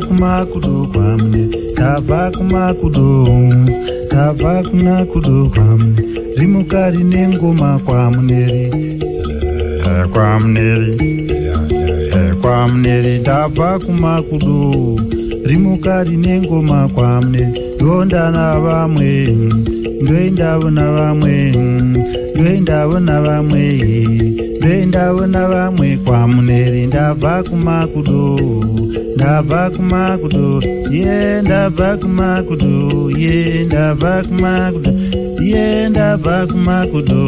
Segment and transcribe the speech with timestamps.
[0.00, 1.42] kumakudo kwamune
[1.72, 3.06] ndabva kumakudo
[4.06, 6.02] ndabva kuna kudo kwamune
[6.36, 8.62] rimukari nengoma kwamuneri.
[9.86, 10.92] Eh, kwamuneri.
[12.16, 14.56] Eh, kwamuneri ndabva kumakudo
[15.44, 17.60] rimukari nengoma kwamuneri.
[17.76, 19.10] Ndonda navamwe
[20.02, 21.34] ndoendavo navamwe
[22.34, 23.62] ndoendavo navamwe
[24.60, 28.20] ndoendavo navamwe kwamuneri ndabva kumakudo
[29.16, 30.46] ndabva kumakudo
[30.90, 32.72] ye ndabva kumakudo
[33.22, 34.92] ye ndabva kumakudo
[35.50, 37.20] ye ndabva kumakudo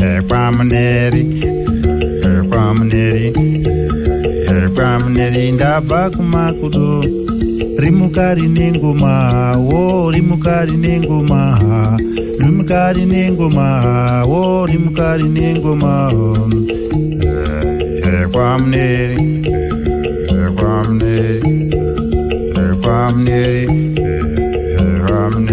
[0.00, 1.22] Eh, kwamuneri
[2.24, 3.26] Eh, kwamuneri
[4.48, 6.86] Eh, kwamuneri ndabva kumakudo
[7.78, 9.12] rimukari nengoma
[9.70, 11.40] wo rimukari nengoma
[12.40, 13.66] rimukari nengoma
[14.30, 15.92] wo rimukari nengoma.
[18.08, 19.16] Eh, kwamuneri
[20.30, 21.24] Eh, kwamuneri
[22.56, 22.66] eh,
[24.78, 25.04] eh,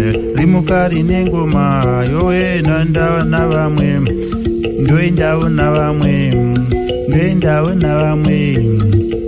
[0.06, 1.64] eh, rimukari nengoma
[2.10, 3.88] yowe nandava navamwe
[4.80, 6.14] ndoendawo navamwe
[7.08, 8.38] ndoendawo navamwe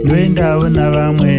[0.05, 1.33] ndoendawo navamwe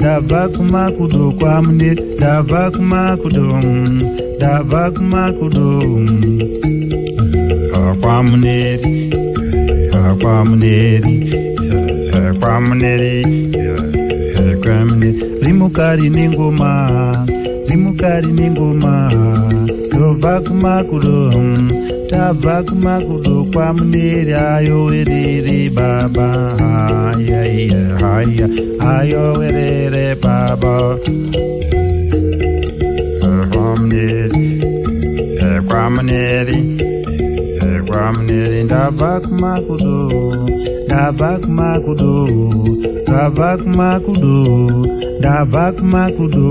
[0.00, 3.60] Davakuma makudo kwamne davakuma makudo
[4.38, 5.82] davakuma makudo
[8.00, 8.78] kwamne
[10.20, 11.00] kwamne
[12.40, 12.92] kwamne
[14.62, 16.70] kwamne rimukari ningoma
[17.68, 18.94] rimukari ningoma
[19.92, 21.32] davak makudo
[22.10, 26.28] tabva kumakudo kwamuneri ayowerere baba
[27.12, 28.46] ayaya haya
[28.94, 30.74] ayowerere baba
[33.50, 34.44] kwamuneri
[35.68, 36.58] kwamuneri
[37.86, 39.96] kwamuneri ndabva kumakudo
[40.86, 42.12] ndabva kumakudo
[43.08, 44.36] ndabva kumakudo
[45.18, 46.48] ndabva kumakudo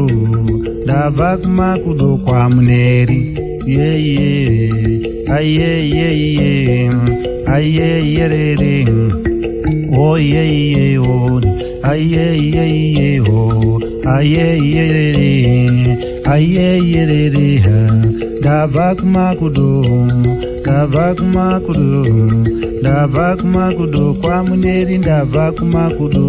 [1.44, 3.20] kumakudo kwamuneri
[5.30, 6.90] aye ye ye
[7.48, 8.76] aye ye re re.
[9.98, 10.44] O ye
[10.74, 11.40] ye o.
[11.84, 12.66] Aye ye
[12.96, 13.80] ye o.
[14.06, 15.32] Aye ye re re.
[16.26, 17.50] Aye ye re re.
[17.66, 17.80] Ha
[18.42, 19.84] davak makudo
[20.66, 22.04] davak makudo
[22.80, 26.28] ndabva kumakudo kwamuneri ndabva kumakudo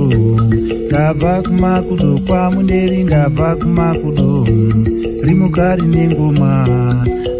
[0.86, 4.46] ndabva kumakudo kwamuneri ndabva kumakudo
[5.22, 6.50] rimukari nengoma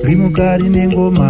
[0.09, 1.29] rimukari nengoma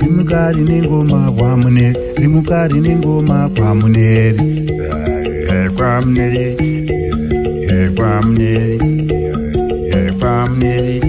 [0.00, 4.64] rimukari nengoma kwamuneri rimukari nengoma kwamuneri
[5.54, 6.46] Eh, kwamuneri
[7.72, 8.78] Eh, kwamuneri
[9.94, 11.00] Eh, kwamuneri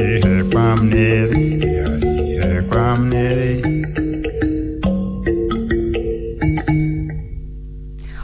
[0.00, 1.44] Eh, kwamuneri
[2.42, 3.62] Eh, kwamuneri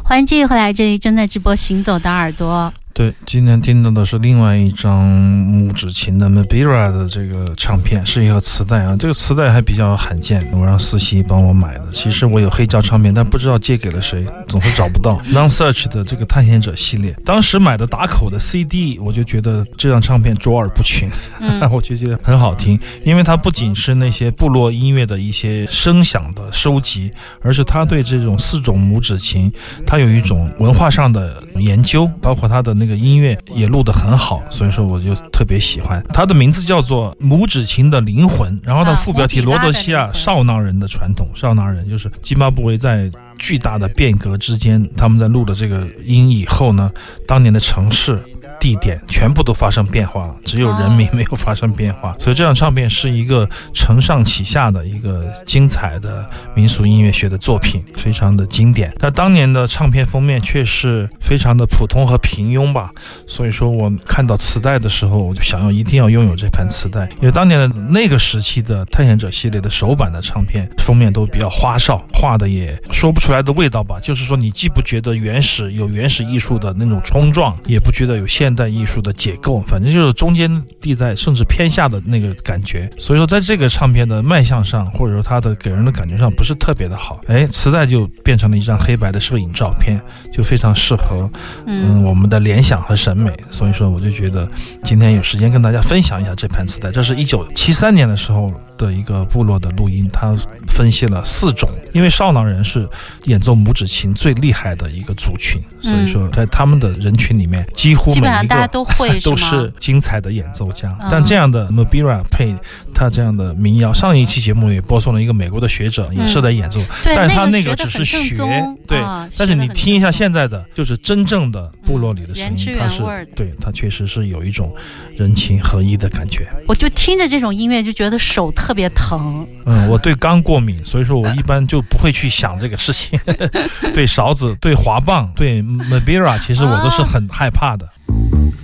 [0.05, 2.71] 欢迎继续回来，这里正在直播《行走的耳朵》。
[2.95, 8.95] 对，今天听到的是另外一张拇指琴的 Mabira 的这个唱片，是一个磁带啊。
[8.99, 11.85] 这个磁带还比较罕见，我让思琪帮我买的。
[11.91, 15.19] 其实我有黑胶唱片，但不知道借给了谁，总是找不到。
[15.33, 21.09] Non Search 的这个探险者系列，当时买的打口的 CD，我就觉得这张唱片卓尔不群，
[21.73, 27.11] 我就觉得很好听，因为它不仅是那些部落音乐的一些声响的收集，
[27.41, 29.51] 而是他对这种四种拇指琴，
[29.87, 36.03] 它有一种文化上的研究，包括它的那个音乐也录得很好，所以说我就特别喜欢。
[36.13, 43.11] 它的名字叫做《拇指琴的灵魂》，然后它副标题啊罗德西亚少囊人的传统，少囊人就是津巴布韦在。
[43.39, 46.89] 巨大的变革之间，他们在录了这个音以后呢，
[47.27, 48.23] 当年的城市、
[48.63, 52.15] 地点全部都发生变化了，只有人民没有发生变化。
[52.17, 56.25] 所以这张唱片是一个承上启下的一个精彩的
[56.55, 58.95] 民俗音乐学的作品，非常的经典。
[59.01, 62.93] 但当年的唱片封面却是非常的普通和平庸吧，
[63.27, 73.99] 所以说我看到磁带的时候，我就想要一定要拥有这盘磁带，因为当年的那个时期的探险者系列的首版的唱片封面都比较花哨，画的也说不出来的味道吧。
[74.01, 82.91] 就是说，你既不觉得原始有原始艺术的那种冲撞，也不觉得有现代艺术的解构，反正就是中间地带，甚至偏下的那个感觉。
[82.99, 87.21] 所以说，在这个唱片的卖相上，或者说它的给人的感觉上，不是特别的好。
[87.29, 90.01] 哎，磁带就变成了一张黑白的摄影照片，
[90.33, 91.31] 就非常适合
[91.67, 93.33] 嗯我们的联想和审美。
[93.51, 94.49] 所以说，我就觉得
[94.85, 96.91] 今天有时间跟大家分享一下这盘磁带。
[96.91, 100.35] 这是一九七三年的时候的一个部落的录音，他
[100.69, 102.89] 分析了四种，因为少囊人是
[103.25, 109.37] 演奏拇指琴最厉害的一个族群，所以说在他们的人群里面，几乎每一样，大家都会 都吗？
[109.37, 110.89] 是精彩的演奏家。
[111.01, 112.55] 嗯但这样的 Mabira 配
[112.95, 118.99] 他这样的民谣，上一期节目也播送了一个美国的学者，也是在演奏，对，但是他那个只是学学，对。
[118.99, 123.03] 啊但是你听一下现在的，就是真正的部落里的声音，它是
[123.35, 124.75] 对它确实是有一种
[125.17, 126.47] 人情合一的感觉。
[126.67, 129.47] 我就听着这种音乐就觉得手特别疼。
[129.67, 133.19] 嗯，我对钢过敏，所以说我一般就不会去想这个事情。
[133.95, 137.89] 对勺子、对滑棒、对 Mabira，其实我都是很害怕的。
[138.33, 138.62] Mm-hmm.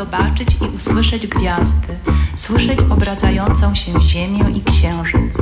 [0.00, 1.98] Zobaczyć i usłyszeć gwiazdy,
[2.34, 5.36] słyszeć obracającą się ziemię i księżyc.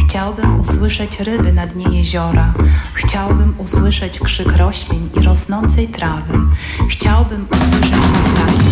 [0.00, 2.54] Chciałbym usłyszeć ryby na dnie jeziora.
[2.94, 6.38] Chciałbym usłyszeć krzyk roślin i rosnącej trawy.
[6.88, 8.70] Chciałbym usłyszeć pustaki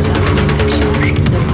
[0.00, 1.51] zamknięte książki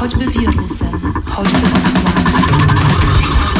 [0.00, 3.55] choćby wirusem, choćby otchłanią.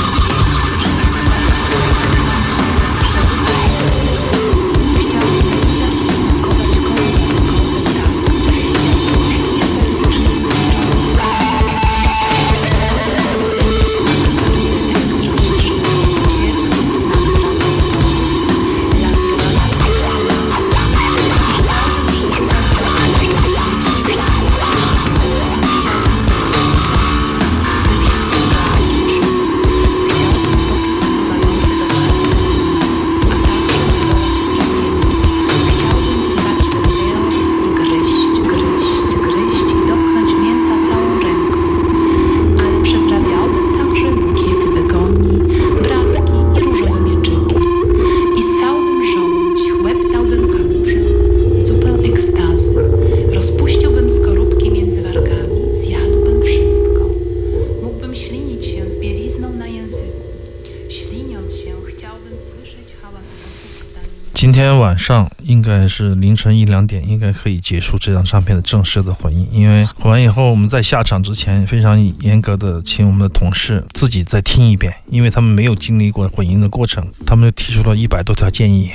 [65.06, 69.48] 上应该是凌晨一两点，应该可以结束这张唱片的正式的混音。
[69.52, 78.90] 因为混完以后，我们在下场之前非常严格的请我们的同事自己再听一遍，因为他们没有经历过混音的过程，他们就提出了一百多条建议，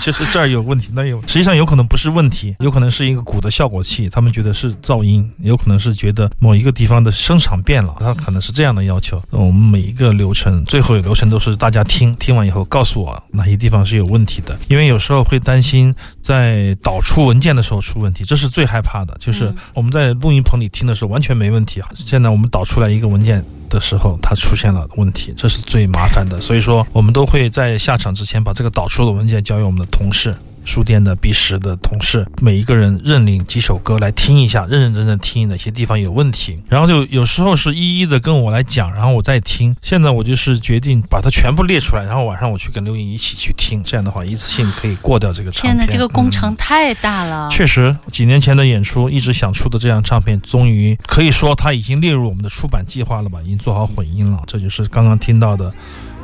[0.00, 9.22] 就是这儿有问题，那有，实际上有可能不是问题，有可能是一个鼓的效果器，他们觉得是噪音，有可能是觉得某一个地方的声场变了，他可能是这样的要求。
[9.30, 19.16] 我们每一个流程，最后有流程都是大家听听完以后告诉我哪些地方是有问题的，因为有时候会担心在导出文件的时候出问题，这是最害怕的。
[19.18, 23.44] 就是嗯我们在录音棚里听的时候完全没问题，现在我们导出来一个文件。
[23.70, 26.40] 的时候，它出现了问题，这是最麻烦的。
[26.40, 39.74] 所以说，我们都会在下场之前把这个导出的文件交给我们的同事，书店的 B 十的同事，每一个人认领几首歌来听一下，认认真真听哪些地方有问题，然后就有时候是一一的跟我来讲，然后我再听。
[39.82, 45.76] 现在我就是决定把它全部列出来，然后晚上我去跟刘颖一起去听，这样的话一次性可以过掉这个唱片。
[45.76, 47.48] 天哪，这个工程太大了。
[47.50, 53.40] 确实，几年前的演出一直想出的这张唱片，终于可以说它已经列入我们的出版计划了吧？
[53.42, 54.42] 已经做好混音了。
[54.46, 55.72] 这就是刚刚听到的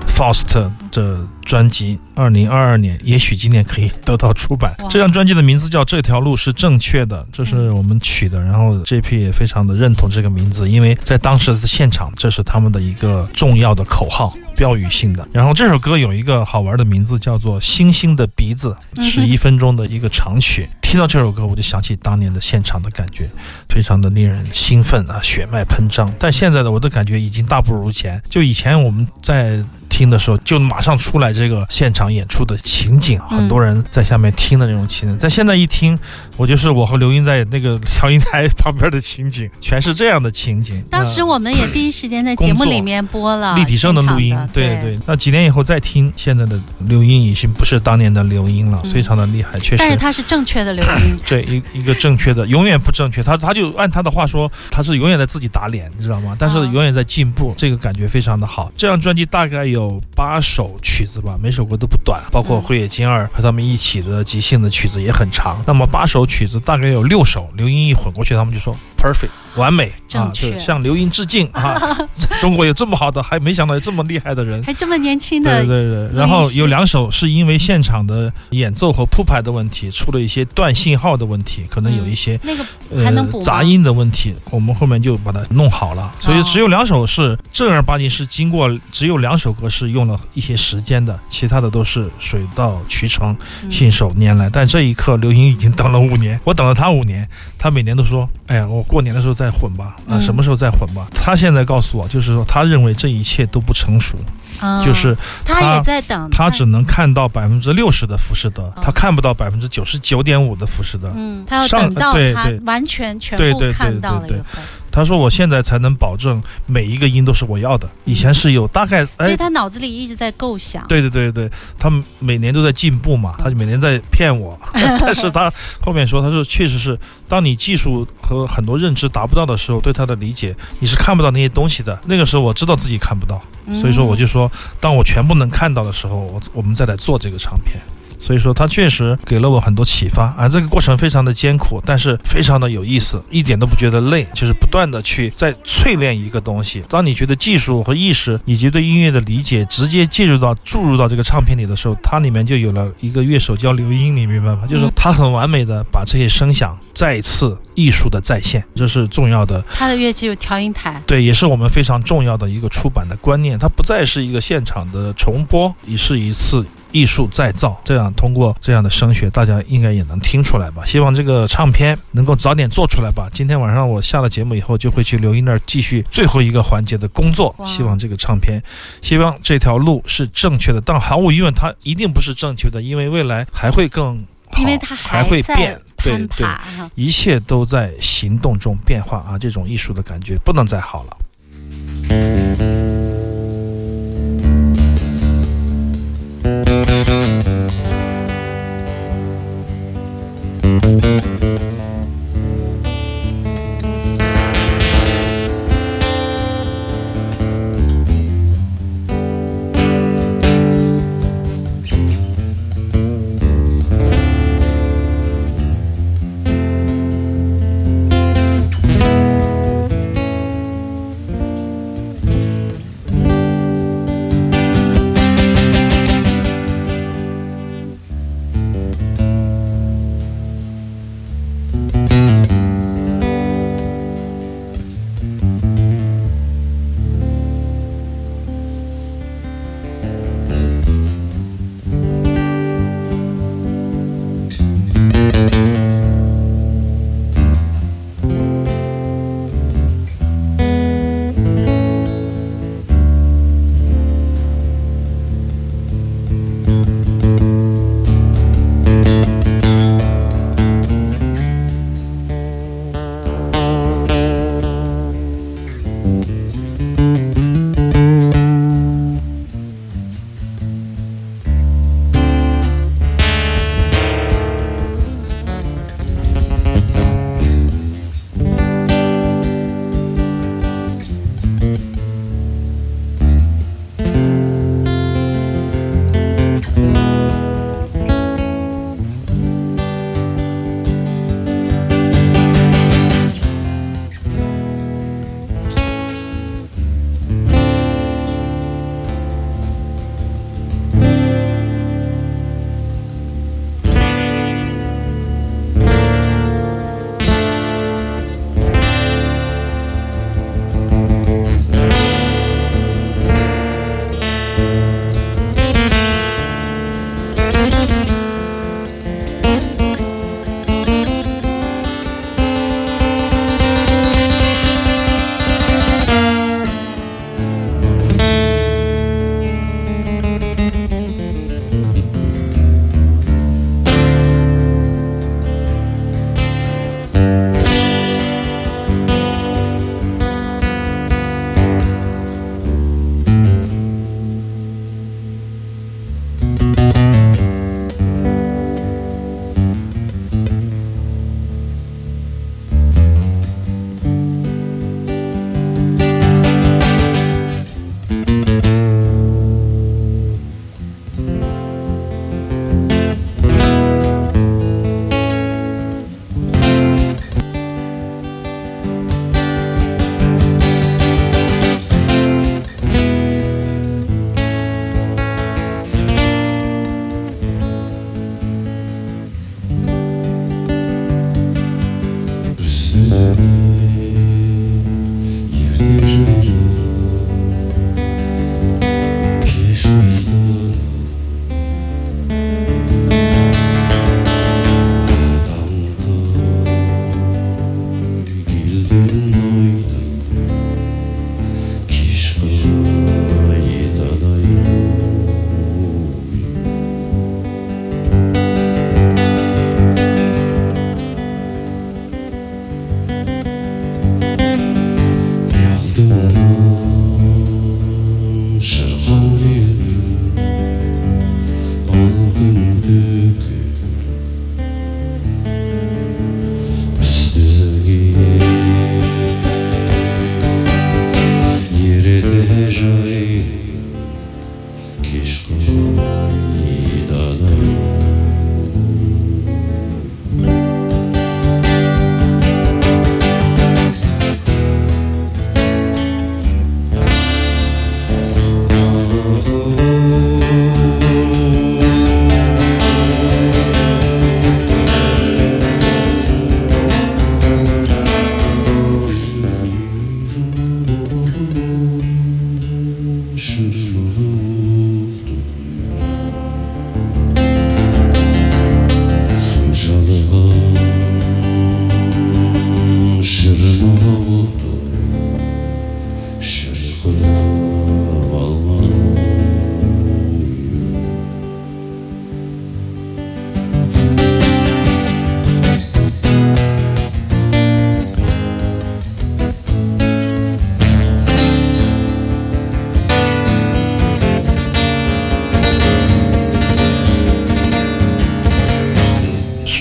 [0.06, 4.74] Faust 的专辑，二零二二年，也许今年可以得到出版。
[4.88, 8.42] 这张专辑的名字叫《这条路是正确的》，这是我们取的。
[8.42, 14.32] 然后 JP 也非常的认同这个名字，因为在当时的现场，这是他们的一个重要的口号。
[14.56, 20.66] 标语性的，然后这首歌有一个好玩的名字，叫做《星星的鼻子》，是一分钟的一个长曲。
[20.80, 23.28] 听到这首歌，我就想起当年的现场的感觉，
[23.68, 26.10] 非常的令人兴奋啊，血脉喷张。
[26.18, 28.18] 但现在的我的感觉已经大不如前。
[28.30, 29.62] 就以前我们在
[29.96, 35.18] 听的时候，就马上出来这个现场演出的情景，嗯很多人在下面听的那种情景。
[35.18, 35.98] 但现在一听，
[36.36, 40.84] 我就是我和刘英在那个调音台旁边的情景，全是这样的情景。
[40.90, 44.98] 当时呃我们也第一时间在节目里面播了立体声的录音，对对对。
[45.06, 49.76] 那几年以后再听，现在的刘英已经不是当年的刘英了，嗯非常的厉害，确实。
[49.78, 51.16] 但是他是正确的刘英。
[51.26, 53.22] 对一一个正确的，永远不正确。
[53.22, 56.36] 他他就按他的话说，他是永远在自己打脸，你知道吗？
[56.38, 58.70] 但是啊永远在进步，这个感觉非常的好。
[58.76, 65.62] 这张专辑大概有八首曲子吧，每首歌都不短，包括嗯灰野金二和他们一起的即兴的曲子也很长。
[65.66, 69.30] 那么八首曲子大概有六首，刘英一混过去，他们就说 perfect。
[69.56, 71.80] 完美啊，正确对，向刘英致敬啊！
[72.40, 74.62] 中国有这么好的，还没想到有这么厉害的人。
[74.62, 82.64] 还这么年轻的对对对，然后有两首是因为现场的演奏和铺排的问题，出了一些断信号的问题，可能有一些、那个
[83.04, 86.12] 还能补呃杂音的问题，我们后面就把它弄好了。
[86.20, 94.48] 所以只有两首是正儿八经是经过，只有两首歌是用了一些时间的，其他的都是水到渠成、嗯信手拈来。
[94.48, 104.16] 但这一刻，刘英已经等了五年，我等了他五年，他每年都说：“哎呀，我过年的时候再混吧，啊，嗯什么时候再混吧。”他现在告诉我，就是说他认为这一切都不成熟，
[104.58, 108.82] 啊就是他他也在等，他只能看到百分之六十的浮士德，哦。
[108.82, 111.12] 他看不到百分之九十九点五的浮士德。
[111.14, 114.36] 嗯，他要上等到他完全全部看到了对对。
[114.36, 114.58] 以后，
[114.96, 120.82] 他说：“我现在才能保证每一个音都是我要的，以前是有大概哎。”所以他脑子里一直在构想。
[120.88, 132.00] 对对对对，他每年都在进步嘛，他就每年在骗我， 但是他后面说，他说确实是，当你技术和很多认知达不到的时候，对他的理解你是看不到那些东西的。
[132.06, 137.78] 那个时候我知道自己看不到，嗯所以说我就说，当我全部能看到的时候，我我们再来做这个唱片。
[138.26, 140.48] 所以说，它确实给了我很多启发啊！
[140.48, 146.82] 这个过程非常的艰苦，但是非常的有意思，一点都不觉得累，就是不断的去在淬炼一个东西。
[146.88, 154.62] 当你觉得技术和意识以及对音乐的理解直接介入到注入到这个唱片里的时候，它里面就有了一个乐手叫刘英，你明白吗？
[154.68, 167.80] 就是他很完美的把这些声响再次艺术的再现，这是重要的他的乐器有调音台，对，也是我们非常重要的一个出版的观念，它不再是一个现场的重播，也是一次艺术再造。
[167.84, 170.84] 这样通过这样的声学，大家应该也能听出来吧？
[170.84, 173.28] 希望这个唱片能够早点做出来吧。
[173.32, 177.54] 今天晚上我下了节目以后，就会去刘英那儿继续最后一个环节的工作。
[177.64, 178.62] 希望这个唱片，
[179.02, 185.78] 希望这条路是正确的，但毫无疑问，它一定不是正确的，因为未来还会更好，因为它还会变。
[186.04, 186.46] 对对
[186.94, 189.36] 一切都在行动中变化啊！
[189.36, 191.16] 这种艺术的感觉不能再好了。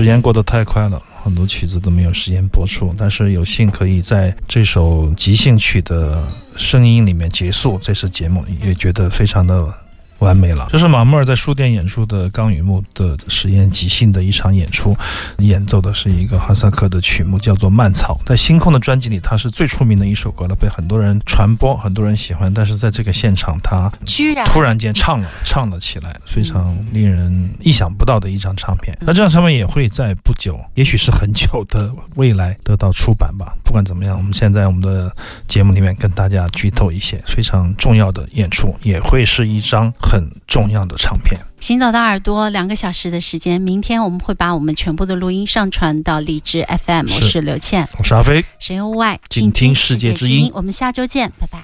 [0.05, 6.23] 时间过得太快了，很多曲子都没有时间播出，但是有幸可以在这首即兴曲的
[6.55, 9.73] 声音里面结束这次节目，也觉得非常的
[10.19, 10.67] 完美了。
[10.71, 14.95] 这是马穆尔在书店演出的钢与木的实验即兴的一场演出，
[15.39, 18.19] 演奏的是一个哈萨克的曲目，叫做《蔓草》。
[18.27, 22.53] 在星空的专辑里，它是最出名的一首歌了，被很多人传播，很多人喜欢。
[22.53, 28.97] 但是在这个现场，他居然突然间唱了唱了起来，非常令人意想不到的一张唱片。
[29.01, 33.53] 那这张唱片也会在不久，也许是很久的未来得到出版吧。
[33.63, 35.13] 不管怎么样，我们现在我们的
[35.47, 40.14] 节目里面跟大家剧透一些非常重要的演出，也会是一张很
[40.47, 41.39] 重要的唱片。
[41.59, 47.05] 行走的耳朵两个小时的时间，明天我们会把我们全部的录音上传到荔枝 FM。
[47.05, 51.63] 我是是刘倩，我是阿飞，神游外，静听世界之音我们下周见，拜拜。